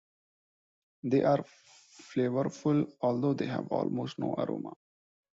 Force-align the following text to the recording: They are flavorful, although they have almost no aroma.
They 1.03 1.23
are 1.23 1.45
flavorful, 2.11 2.91
although 3.01 3.35
they 3.35 3.45
have 3.45 3.67
almost 3.67 4.17
no 4.17 4.33
aroma. 4.33 4.73